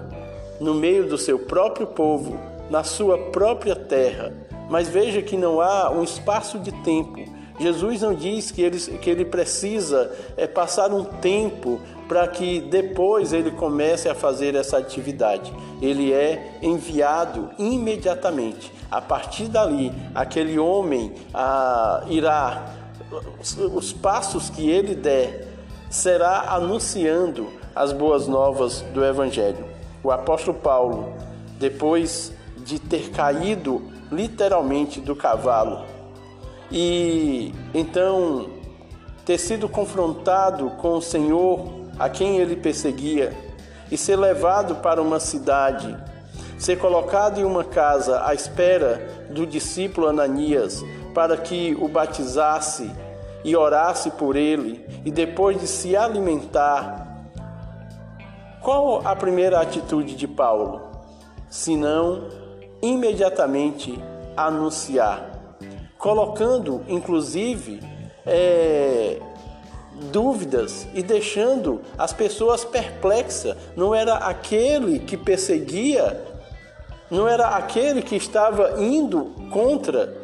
no 0.60 0.74
meio 0.74 1.08
do 1.08 1.18
seu 1.18 1.38
próprio 1.38 1.86
povo, 1.86 2.38
na 2.70 2.84
sua 2.84 3.18
própria 3.18 3.74
terra. 3.74 4.32
Mas 4.70 4.88
veja 4.88 5.20
que 5.20 5.36
não 5.36 5.60
há 5.60 5.90
um 5.90 6.02
espaço 6.02 6.58
de 6.58 6.72
tempo. 6.82 7.20
Jesus 7.58 8.00
não 8.00 8.14
diz 8.14 8.50
que 8.50 8.62
ele, 8.62 8.78
que 8.78 9.10
ele 9.10 9.24
precisa 9.24 10.10
é, 10.36 10.46
passar 10.46 10.92
um 10.92 11.04
tempo 11.04 11.80
para 12.08 12.26
que 12.28 12.60
depois 12.60 13.32
ele 13.32 13.50
comece 13.50 14.08
a 14.08 14.14
fazer 14.14 14.54
essa 14.54 14.78
atividade. 14.78 15.52
Ele 15.80 16.12
é 16.12 16.58
enviado 16.62 17.50
imediatamente. 17.58 18.72
A 18.90 19.00
partir 19.00 19.48
dali, 19.48 19.92
aquele 20.14 20.58
homem 20.58 21.12
ah, 21.32 22.04
irá 22.08 22.81
os 23.74 23.92
passos 23.92 24.48
que 24.50 24.68
ele 24.68 24.94
der 24.94 25.48
será 25.90 26.52
anunciando 26.54 27.48
as 27.74 27.92
boas 27.92 28.26
novas 28.26 28.80
do 28.94 29.04
Evangelho. 29.04 29.64
O 30.02 30.10
apóstolo 30.10 30.58
Paulo, 30.58 31.12
depois 31.58 32.32
de 32.58 32.78
ter 32.78 33.10
caído 33.10 33.82
literalmente 34.10 35.00
do 35.00 35.16
cavalo 35.16 35.84
e 36.70 37.54
então 37.74 38.50
ter 39.24 39.38
sido 39.38 39.68
confrontado 39.68 40.70
com 40.70 40.96
o 40.96 41.02
Senhor 41.02 41.82
a 41.98 42.08
quem 42.08 42.38
ele 42.38 42.56
perseguia 42.56 43.32
e 43.90 43.96
ser 43.96 44.16
levado 44.16 44.76
para 44.76 45.00
uma 45.00 45.20
cidade, 45.20 45.96
ser 46.58 46.78
colocado 46.78 47.38
em 47.38 47.44
uma 47.44 47.64
casa 47.64 48.26
à 48.26 48.34
espera 48.34 49.26
do 49.30 49.46
discípulo 49.46 50.08
Ananias 50.08 50.82
para 51.14 51.36
que 51.36 51.76
o 51.80 51.88
batizasse 51.88 52.90
e 53.44 53.56
orasse 53.56 54.10
por 54.10 54.36
ele, 54.36 54.84
e 55.04 55.10
depois 55.10 55.60
de 55.60 55.66
se 55.66 55.96
alimentar, 55.96 57.26
qual 58.62 59.04
a 59.04 59.16
primeira 59.16 59.60
atitude 59.60 60.14
de 60.14 60.28
Paulo? 60.28 60.82
Senão 61.50 62.28
imediatamente 62.80 63.98
anunciar, 64.36 65.56
colocando 65.98 66.82
inclusive 66.88 67.80
é, 68.24 69.20
dúvidas 70.10 70.86
e 70.94 71.02
deixando 71.02 71.80
as 71.98 72.12
pessoas 72.12 72.64
perplexas. 72.64 73.56
Não 73.76 73.94
era 73.94 74.14
aquele 74.14 74.98
que 75.00 75.16
perseguia, 75.16 76.20
não 77.10 77.28
era 77.28 77.48
aquele 77.48 78.00
que 78.02 78.16
estava 78.16 78.80
indo 78.80 79.32
contra. 79.50 80.21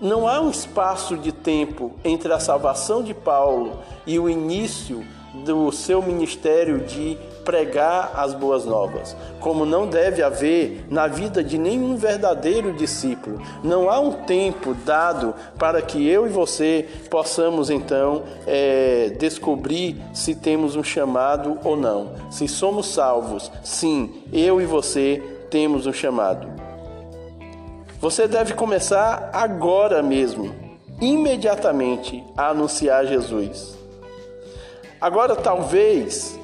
Não 0.00 0.26
há 0.26 0.40
um 0.40 0.48
espaço 0.48 1.14
de 1.18 1.30
tempo 1.30 1.92
entre 2.02 2.32
a 2.32 2.40
salvação 2.40 3.02
de 3.02 3.12
Paulo 3.12 3.80
e 4.06 4.18
o 4.18 4.30
início 4.30 5.04
do 5.44 5.70
seu 5.70 6.00
ministério 6.00 6.80
de 6.80 7.18
pregar 7.44 8.12
as 8.14 8.32
boas 8.32 8.64
novas, 8.64 9.14
como 9.40 9.66
não 9.66 9.86
deve 9.86 10.22
haver 10.22 10.86
na 10.88 11.06
vida 11.06 11.44
de 11.44 11.58
nenhum 11.58 11.96
verdadeiro 11.96 12.72
discípulo. 12.72 13.42
Não 13.62 13.90
há 13.90 14.00
um 14.00 14.12
tempo 14.12 14.72
dado 14.72 15.34
para 15.58 15.82
que 15.82 16.08
eu 16.08 16.26
e 16.26 16.30
você 16.30 16.88
possamos 17.10 17.68
então 17.68 18.22
é, 18.46 19.14
descobrir 19.18 20.00
se 20.14 20.34
temos 20.34 20.76
um 20.76 20.82
chamado 20.82 21.58
ou 21.62 21.76
não. 21.76 22.12
Se 22.30 22.48
somos 22.48 22.86
salvos, 22.86 23.52
sim, 23.62 24.22
eu 24.32 24.62
e 24.62 24.64
você 24.64 25.22
temos 25.50 25.86
um 25.86 25.92
chamado. 25.92 26.69
Você 28.00 28.26
deve 28.26 28.54
começar 28.54 29.28
agora 29.30 30.02
mesmo, 30.02 30.54
imediatamente, 31.02 32.24
a 32.34 32.48
anunciar 32.48 33.04
Jesus. 33.04 33.76
Agora, 34.98 35.36
talvez 35.36 36.40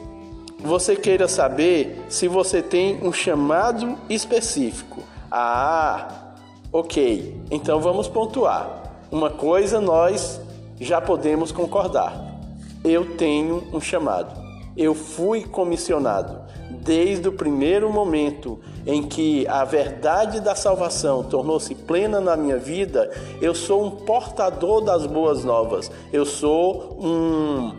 você 0.61 0.95
queira 0.95 1.27
saber 1.27 2.05
se 2.11 2.29
você 2.29 2.61
tem 2.61 3.03
um 3.03 3.11
chamado 3.11 3.97
específico. 4.07 5.03
Ah, 5.31 6.35
ok. 6.71 7.41
Então 7.51 7.81
vamos 7.81 8.07
pontuar. 8.07 8.93
Uma 9.11 9.31
coisa 9.31 9.81
nós 9.81 10.39
já 10.79 11.01
podemos 11.01 11.53
concordar. 11.53 12.39
Eu 12.85 13.17
tenho 13.17 13.65
um 13.73 13.81
chamado. 13.81 14.31
Eu 14.77 14.95
fui 14.95 15.43
comissionado. 15.43 16.39
Desde 16.83 17.29
o 17.29 17.33
primeiro 17.33 17.91
momento 17.91 18.61
em 18.87 19.03
que 19.03 19.47
a 19.49 19.65
verdade 19.65 20.41
da 20.41 20.55
salvação 20.55 21.25
tornou-se 21.25 21.75
plena 21.75 22.21
na 22.21 22.37
minha 22.37 22.57
vida, 22.57 23.11
eu 23.43 23.55
sou 23.55 23.85
um 23.85 23.91
portador 23.91 24.81
das 24.81 25.05
boas 25.07 25.45
novas. 25.45 25.91
Eu 26.13 26.25
sou 26.25 26.97
um, 27.01 27.75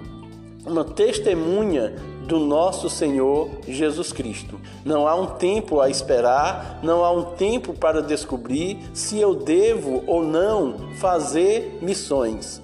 uma 0.65 0.83
testemunha 0.83 1.95
do 2.27 2.39
nosso 2.39 2.89
Senhor 2.89 3.49
Jesus 3.65 4.11
Cristo. 4.11 4.59
Não 4.83 5.07
há 5.07 5.15
um 5.15 5.27
tempo 5.27 5.79
a 5.79 5.89
esperar, 5.89 6.79
não 6.83 7.05
há 7.05 7.11
um 7.11 7.23
tempo 7.35 7.73
para 7.73 8.01
descobrir 8.01 8.77
se 8.93 9.17
eu 9.17 9.33
devo 9.33 10.03
ou 10.05 10.21
não 10.21 10.91
fazer 10.95 11.79
missões. 11.81 12.61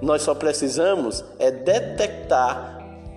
Nós 0.00 0.22
só 0.22 0.34
precisamos 0.34 1.22
é 1.38 1.50
detectar 1.50 2.73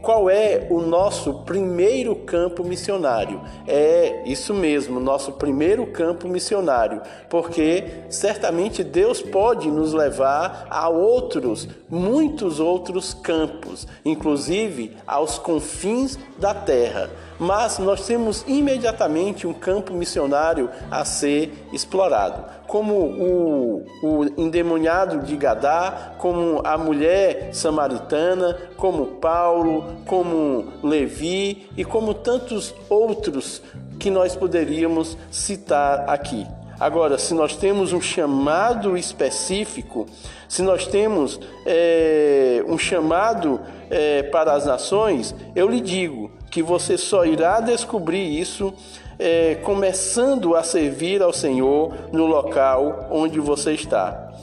qual 0.07 0.29
é 0.29 0.65
o 0.69 0.79
nosso 0.79 1.33
primeiro 1.43 2.15
campo 2.15 2.63
missionário? 2.63 3.41
É 3.67 4.23
isso 4.25 4.53
mesmo, 4.53 5.01
nosso 5.01 5.33
primeiro 5.33 5.85
campo 5.87 6.29
missionário, 6.29 7.01
porque 7.29 7.83
certamente 8.09 8.85
Deus 8.85 9.21
pode 9.21 9.69
nos 9.69 9.91
levar 9.91 10.65
a 10.69 10.87
outros, 10.87 11.67
muitos 11.89 12.61
outros 12.61 13.13
campos, 13.13 13.85
inclusive 14.05 14.95
aos 15.05 15.37
confins 15.37 16.17
da 16.39 16.53
terra 16.53 17.09
mas 17.39 17.79
nós 17.79 18.05
temos 18.05 18.43
imediatamente 18.47 19.45
um 19.45 19.53
campo 19.53 19.93
missionário 19.93 20.69
a 20.89 21.05
ser 21.05 21.67
explorado, 21.71 22.45
como 22.67 22.93
o, 22.93 23.85
o 24.01 24.25
endemoniado 24.37 25.19
de 25.19 25.35
Gadá, 25.35 26.13
como 26.17 26.61
a 26.63 26.77
mulher 26.77 27.53
samaritana, 27.53 28.57
como 28.75 29.05
Paulo, 29.17 29.97
como 30.05 30.73
Levi 30.83 31.69
e 31.77 31.85
como 31.85 32.13
tantos 32.13 32.73
outros 32.89 33.61
que 33.99 34.09
nós 34.09 34.35
poderíamos 34.35 35.17
citar 35.31 36.09
aqui. 36.09 36.45
Agora, 36.79 37.17
se 37.17 37.33
nós 37.33 37.55
temos 37.55 37.91
um 37.91 37.99
chamado 37.99 38.95
específico, 38.95 40.05
se 40.47 40.61
nós 40.61 40.85
temos 40.85 41.39
é, 41.65 42.63
um 42.67 42.77
chamado 42.77 43.59
é, 43.89 44.21
para 44.23 44.53
as 44.53 44.65
nações, 44.67 45.33
eu 45.55 45.67
lhe 45.67 45.81
digo 45.81 46.36
que 46.57 46.63
você 46.63 46.97
só 46.97 47.23
irá 47.23 47.59
descobrir 47.59 48.39
isso 48.39 48.73
é, 49.19 49.59
começando 49.61 50.55
a 50.55 50.63
servir 50.63 51.21
ao 51.21 51.31
Senhor 51.31 51.93
no 52.11 52.25
local 52.25 53.05
onde 53.11 53.39
você 53.39 53.73
está. 53.73 54.33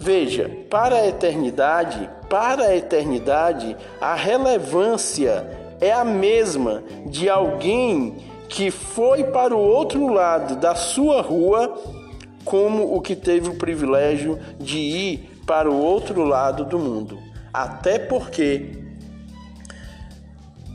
Veja, 0.00 0.50
para 0.68 0.96
a 0.96 1.06
eternidade, 1.06 2.10
para 2.28 2.64
a 2.64 2.76
eternidade, 2.76 3.76
a 4.00 4.16
relevância 4.16 5.48
é 5.80 5.92
a 5.92 6.04
mesma 6.04 6.82
de 7.06 7.30
alguém 7.30 8.16
que 8.48 8.72
foi 8.72 9.22
para 9.22 9.54
o 9.54 9.60
outro 9.60 10.12
lado 10.12 10.56
da 10.56 10.74
sua 10.74 11.22
rua, 11.22 11.72
como 12.44 12.96
o 12.96 13.00
que 13.00 13.14
teve 13.14 13.48
o 13.48 13.54
privilégio 13.54 14.40
de 14.58 14.78
ir 14.78 15.42
para 15.46 15.70
o 15.70 15.80
outro 15.80 16.24
lado 16.24 16.64
do 16.64 16.80
mundo. 16.80 17.16
Até 17.54 17.96
porque 17.96 18.87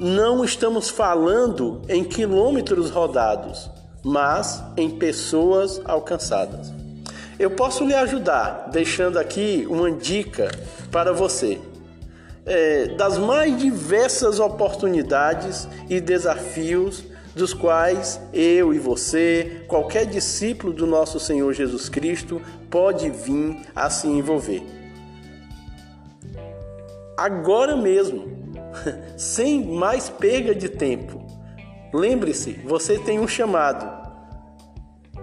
não 0.04 0.44
estamos 0.44 0.90
falando 0.90 1.82
em 1.88 2.04
quilômetros 2.04 2.90
rodados, 2.90 3.72
mas 4.04 4.62
em 4.76 4.90
pessoas 4.90 5.80
alcançadas. 5.86 6.74
Eu 7.40 7.52
posso 7.52 7.86
lhe 7.86 7.94
ajudar 7.94 8.68
deixando 8.70 9.18
aqui 9.18 9.66
uma 9.70 9.90
dica 9.90 10.52
para 10.92 11.14
você. 11.14 11.58
É, 12.46 12.88
das 12.98 13.18
mais 13.18 13.58
diversas 13.58 14.42
oportunidades 14.42 15.70
e 15.90 16.02
desafios 16.02 17.06
dos 17.34 17.54
quais 17.54 18.20
eu 18.34 18.74
e 18.74 18.80
você, 18.80 19.64
qualquer 19.70 20.06
discípulo 20.06 20.74
do 20.74 20.86
nosso 20.86 21.18
Senhor 21.18 21.54
Jesus 21.54 21.88
Cristo, 21.88 22.42
pode 22.70 23.10
vir 23.10 23.62
a 23.74 23.90
se 23.90 24.08
envolver. 24.08 24.64
Agora 27.16 27.78
mesmo, 27.78 28.43
sem 29.18 29.66
mais 29.66 30.10
perda 30.10 30.54
de 30.54 30.70
tempo, 30.70 31.26
lembre-se: 31.94 32.54
você 32.66 32.98
tem 33.00 33.20
um 33.20 33.28
chamado. 33.28 34.04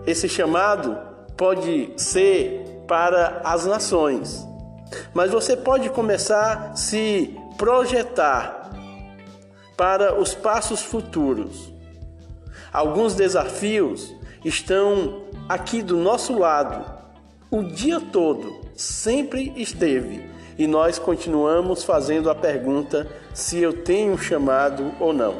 Esse 0.06 0.28
chamado 0.28 0.98
pode 1.36 1.92
ser 1.96 2.84
para 2.86 3.42
as 3.44 3.66
nações, 3.66 4.46
mas 5.12 5.30
você 5.30 5.56
pode 5.56 5.90
começar 5.90 6.70
a 6.72 6.76
se 6.76 7.36
projetar 7.56 8.70
para 9.76 10.18
os 10.18 10.34
passos 10.34 10.82
futuros. 10.82 11.72
Alguns 12.72 13.14
desafios 13.14 14.14
estão 14.44 15.24
aqui 15.48 15.82
do 15.82 15.96
nosso 15.96 16.38
lado 16.38 17.00
o 17.50 17.64
dia 17.64 18.00
todo, 18.00 18.60
sempre 18.76 19.52
esteve, 19.56 20.29
e 20.60 20.66
nós 20.66 20.98
continuamos 20.98 21.84
fazendo 21.84 22.28
a 22.28 22.34
pergunta 22.34 23.08
se 23.32 23.58
eu 23.60 23.72
tenho 23.72 24.18
chamado 24.18 24.92
ou 25.00 25.10
não. 25.10 25.36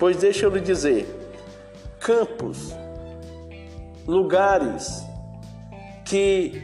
Pois 0.00 0.16
deixa 0.16 0.46
eu 0.46 0.50
lhe 0.50 0.60
dizer, 0.60 1.06
campos, 2.00 2.74
lugares 4.04 5.00
que 6.04 6.60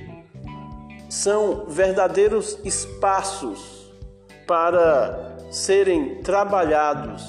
são 1.09 1.67
verdadeiros 1.69 2.59
espaços 2.65 3.89
para 4.45 5.37
serem 5.49 6.17
trabalhados 6.17 7.23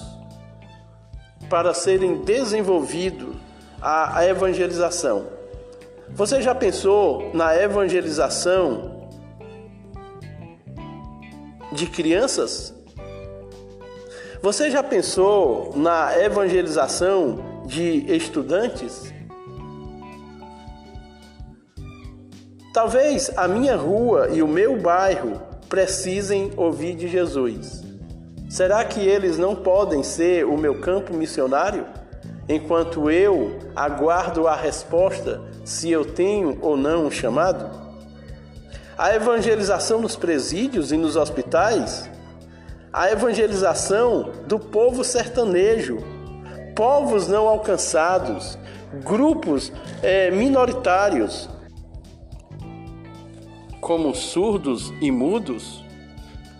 para 1.47 1.75
serem 1.75 2.23
desenvolvidos 2.23 3.35
a, 3.79 4.25
evangelização. 4.25 5.27
Você 6.09 6.41
já 6.41 6.55
pensou 6.55 7.29
na 7.35 7.55
evangelização 7.55 9.00
de 11.71 11.87
crianças? 11.87 12.73
Você 14.41 14.71
já 14.71 14.81
pensou 14.81 15.71
na 15.75 16.17
evangelização 16.17 17.63
de 17.65 18.11
estudantes? 18.13 19.13
Talvez 22.73 23.29
a 23.37 23.47
minha 23.47 23.75
rua 23.75 24.29
e 24.31 24.41
o 24.41 24.47
meu 24.47 24.79
bairro 24.79 25.41
precisem 25.69 26.51
ouvir 26.57 26.95
de 26.95 27.07
Jesus. 27.07 27.83
Será 28.49 28.83
que 28.83 28.99
eles 28.99 29.37
não 29.37 29.55
podem 29.55 30.03
ser 30.03 30.45
o 30.45 30.57
meu 30.57 30.81
campo 30.81 31.13
missionário? 31.13 31.85
Enquanto 32.49 33.09
eu 33.09 33.59
aguardo 33.75 34.47
a 34.47 34.55
resposta 34.55 35.41
se 35.63 35.91
eu 35.91 36.03
tenho 36.03 36.57
ou 36.61 36.75
não 36.75 37.05
um 37.05 37.11
chamado? 37.11 37.90
A 39.01 39.15
evangelização 39.15 39.99
nos 39.99 40.15
presídios 40.15 40.91
e 40.91 40.95
nos 40.95 41.15
hospitais? 41.15 42.07
A 42.93 43.09
evangelização 43.09 44.29
do 44.45 44.59
povo 44.59 45.03
sertanejo, 45.03 45.97
povos 46.75 47.27
não 47.27 47.47
alcançados, 47.47 48.59
grupos 49.03 49.71
é, 50.03 50.29
minoritários, 50.29 51.49
como 53.79 54.13
surdos 54.13 54.93
e 55.01 55.09
mudos? 55.09 55.83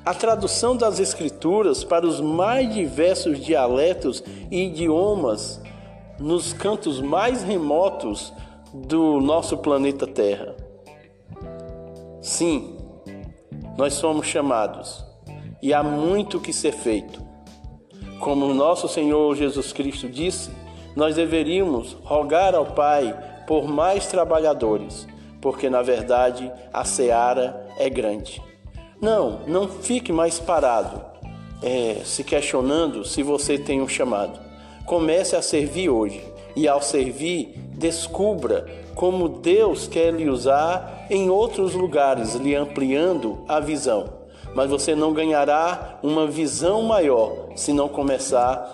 a 0.04 0.16
tradução 0.16 0.76
das 0.76 1.00
Escrituras 1.00 1.84
para 1.84 2.08
os 2.08 2.20
mais 2.20 2.74
diversos 2.74 3.38
dialetos 3.38 4.24
e 4.50 4.66
idiomas 4.66 5.62
nos 6.20 6.54
cantos 6.54 7.00
mais 7.00 7.44
remotos 7.44 8.34
do 8.74 9.22
nosso 9.22 9.60
planeta 9.60 10.08
Terra. 10.08 10.56
Sim, 12.22 12.78
nós 13.76 13.94
somos 13.94 14.28
chamados 14.28 15.04
e 15.60 15.74
há 15.74 15.82
muito 15.82 16.40
que 16.40 16.54
ser 16.54 16.72
feito. 16.72 17.20
Como 18.20 18.54
nosso 18.54 18.88
Senhor 18.88 19.36
Jesus 19.36 19.74
Cristo 19.74 20.08
disse, 20.08 20.52
nós 20.96 21.16
deveríamos 21.16 21.98
rogar 22.04 22.54
ao 22.54 22.68
Pai 22.68 23.18
por 23.48 23.68
mais 23.68 24.06
trabalhadores, 24.06 25.08
porque 25.42 25.68
na 25.68 25.82
verdade 25.82 26.52
a 26.72 26.86
seara 26.86 27.68
é 27.80 27.90
grande. 27.90 28.40
Não, 29.02 29.40
não 29.48 29.68
fique 29.68 30.14
mais 30.14 30.40
parado, 30.40 31.04
é, 31.64 32.02
se 32.06 32.24
questionando 32.24 33.04
se 33.04 33.24
você 33.24 33.58
tem 33.58 33.82
um 33.82 33.88
chamado. 33.88 34.40
Comece 34.86 35.36
a 35.36 35.42
servir 35.42 35.90
hoje 35.90 36.24
e, 36.56 36.68
ao 36.68 36.84
servir, 36.84 37.56
descubra 37.76 38.68
como 39.02 39.28
Deus 39.28 39.88
quer 39.88 40.14
lhe 40.14 40.30
usar 40.30 41.08
em 41.10 41.28
outros 41.28 41.74
lugares, 41.74 42.36
lhe 42.36 42.54
ampliando 42.54 43.40
a 43.48 43.60
visão. 43.60 44.14
Mas 44.54 44.70
você 44.70 44.94
não 44.94 45.12
ganhará 45.12 45.98
uma 46.04 46.28
visão 46.28 46.84
maior 46.84 47.48
se 47.56 47.74
não 47.74 47.90
começar 47.90 48.72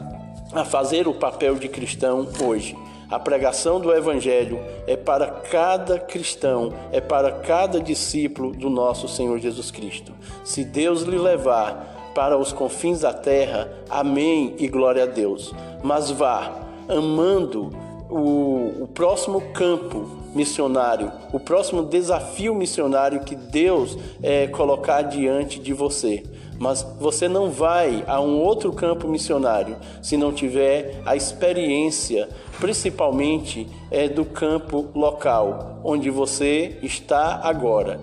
a 0.52 0.66
fazer 0.66 1.08
o 1.08 1.13
papel 1.13 1.56
de 1.56 1.70
cristão 1.70 2.28
hoje. 2.44 2.78
A 3.10 3.18
pregação 3.18 3.80
do 3.80 3.90
Evangelho 3.94 4.60
é 4.86 4.98
para 4.98 5.28
cada 5.28 5.98
cristão, 5.98 6.74
é 6.92 7.00
para 7.00 7.32
cada 7.32 7.80
discípulo 7.80 8.52
do 8.52 8.70
nosso 8.70 9.08
Senhor 9.08 9.40
Jesus 9.40 9.72
Cristo. 9.72 10.12
Se 10.44 10.66
Deus 10.66 11.04
lhe 11.04 11.18
levar 11.18 12.12
para 12.13 12.38
os 12.38 12.52
confins 12.52 13.00
da 13.00 13.13
terra, 13.13 13.72
amém 13.90 14.56
e 14.60 14.68
glória 14.68 15.04
a 15.04 15.08
Deus. 15.08 15.54
Mas 15.82 16.12
vá 16.12 16.52
amando 16.90 17.70
o, 18.10 18.84
o 18.84 18.90
próximo 18.94 19.40
campo 19.54 20.16
missionário, 20.38 21.12
o 21.34 21.39
próximo 21.39 21.84
desafio 21.84 22.54
missionário 22.54 23.21
que 23.21 23.36
Deus 23.36 23.97
é, 24.21 24.45
colocar 24.47 25.02
diante 25.02 25.60
de 25.60 25.73
você. 25.73 26.23
Mas 26.60 26.86
você 27.00 27.28
não 27.28 27.50
vai 27.50 28.04
a 28.08 28.21
um 28.21 28.39
outro 28.39 28.71
campo 28.71 29.08
missionário 29.08 29.76
se 30.02 30.15
não 30.15 30.32
tiver 30.32 31.02
a 31.06 31.15
experiência, 31.15 32.30
principalmente 32.60 33.67
é, 33.91 34.08
do 34.08 34.23
campo 34.23 34.88
local, 34.95 35.82
onde 35.84 36.10
você 36.10 36.78
está 36.82 37.41
agora. 37.43 38.00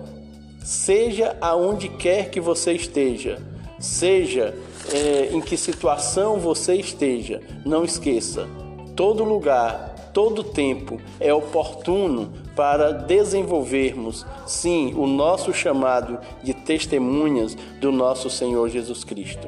Seja 0.63 1.37
aonde 1.39 1.89
quer 1.89 2.29
que 2.29 2.39
você 2.39 2.73
esteja, 2.73 3.39
seja 3.79 4.53
é, 4.93 5.29
em 5.31 5.41
que 5.41 5.57
situação 5.57 6.37
você 6.37 6.75
esteja, 6.75 7.41
não 7.65 7.83
esqueça, 7.83 8.47
todo 8.95 9.23
lugar 9.23 9.94
todo 10.15 10.45
tempo 10.45 10.97
é 11.19 11.33
oportuno 11.33 12.31
para 12.55 12.93
desenvolvermos, 12.93 14.25
sim, 14.47 14.93
o 14.95 15.05
nosso 15.05 15.53
chamado 15.53 16.17
de 16.41 16.53
testemunhas 16.53 17.53
do 17.81 17.91
nosso 17.91 18.29
Senhor 18.29 18.69
Jesus 18.69 19.03
Cristo. 19.03 19.45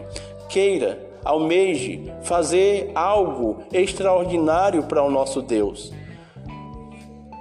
Queira, 0.50 1.08
almeje 1.24 2.12
fazer 2.22 2.92
algo 2.94 3.60
extraordinário 3.72 4.84
para 4.84 5.02
o 5.02 5.10
nosso 5.10 5.42
Deus. 5.42 5.94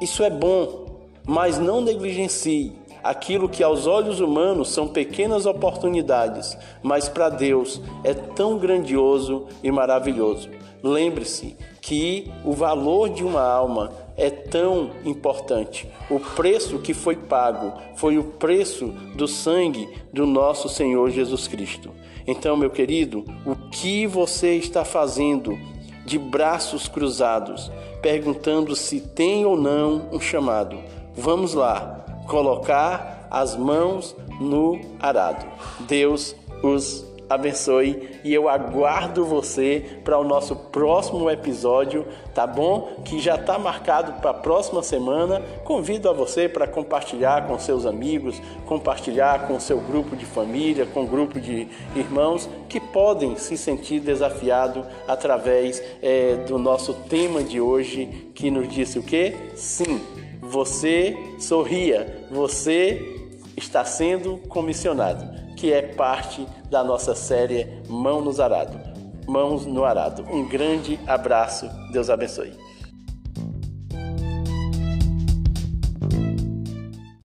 Isso 0.00 0.22
é 0.22 0.30
bom, 0.30 1.00
mas 1.26 1.58
não 1.58 1.80
negligencie 1.80 2.74
aquilo 3.02 3.48
que 3.48 3.62
aos 3.64 3.88
olhos 3.88 4.20
humanos 4.20 4.70
são 4.70 4.86
pequenas 4.86 5.46
oportunidades, 5.46 6.56
mas 6.80 7.08
para 7.08 7.28
Deus 7.28 7.82
é 8.04 8.14
tão 8.14 8.56
grandioso 8.56 9.46
e 9.64 9.72
maravilhoso. 9.72 10.48
Lembre-se 10.80 11.56
que 11.86 12.28
o 12.44 12.52
valor 12.52 13.08
de 13.08 13.22
uma 13.22 13.40
alma 13.40 13.92
é 14.16 14.28
tão 14.28 14.90
importante. 15.04 15.88
O 16.10 16.18
preço 16.18 16.80
que 16.80 16.92
foi 16.92 17.14
pago 17.14 17.72
foi 17.94 18.18
o 18.18 18.24
preço 18.24 18.88
do 19.14 19.28
sangue 19.28 19.88
do 20.12 20.26
nosso 20.26 20.68
Senhor 20.68 21.08
Jesus 21.10 21.46
Cristo. 21.46 21.92
Então, 22.26 22.56
meu 22.56 22.70
querido, 22.70 23.24
o 23.46 23.54
que 23.70 24.04
você 24.04 24.56
está 24.56 24.84
fazendo 24.84 25.56
de 26.04 26.18
braços 26.18 26.88
cruzados, 26.88 27.70
perguntando 28.02 28.74
se 28.74 29.00
tem 29.00 29.46
ou 29.46 29.56
não 29.56 30.08
um 30.10 30.18
chamado? 30.18 30.80
Vamos 31.14 31.54
lá, 31.54 32.04
colocar 32.26 33.28
as 33.30 33.54
mãos 33.54 34.16
no 34.40 34.80
arado. 34.98 35.46
Deus 35.86 36.34
os 36.64 37.06
abençoe 37.28 38.20
e 38.22 38.32
eu 38.32 38.48
aguardo 38.48 39.24
você 39.24 40.00
para 40.04 40.18
o 40.18 40.24
nosso 40.24 40.54
próximo 40.54 41.28
episódio, 41.30 42.04
tá 42.34 42.46
bom? 42.46 43.00
Que 43.04 43.18
já 43.18 43.34
está 43.36 43.58
marcado 43.58 44.20
para 44.20 44.30
a 44.30 44.34
próxima 44.34 44.82
semana. 44.82 45.42
Convido 45.64 46.08
a 46.08 46.12
você 46.12 46.48
para 46.48 46.66
compartilhar 46.66 47.46
com 47.46 47.58
seus 47.58 47.84
amigos, 47.84 48.40
compartilhar 48.66 49.46
com 49.46 49.58
seu 49.58 49.80
grupo 49.80 50.16
de 50.16 50.24
família, 50.24 50.86
com 50.86 51.06
grupo 51.06 51.40
de 51.40 51.68
irmãos 51.94 52.48
que 52.68 52.80
podem 52.80 53.36
se 53.36 53.56
sentir 53.56 54.00
desafiados 54.00 54.84
através 55.06 55.82
é, 56.02 56.36
do 56.46 56.58
nosso 56.58 56.94
tema 56.94 57.42
de 57.42 57.60
hoje, 57.60 58.30
que 58.34 58.50
nos 58.50 58.68
disse 58.68 58.98
o 58.98 59.02
que? 59.02 59.34
Sim, 59.54 60.00
você 60.40 61.16
sorria, 61.38 62.26
você 62.30 63.14
está 63.56 63.84
sendo 63.84 64.38
comissionado 64.48 65.45
que 65.56 65.72
é 65.72 65.82
parte 65.82 66.46
da 66.70 66.84
nossa 66.84 67.14
série 67.14 67.82
Mão 67.88 68.20
nos 68.20 68.38
Arado. 68.38 68.78
Mãos 69.26 69.66
no 69.66 69.84
Arado. 69.84 70.22
Um 70.30 70.46
grande 70.46 71.00
abraço. 71.06 71.68
Deus 71.90 72.08
abençoe. 72.10 72.52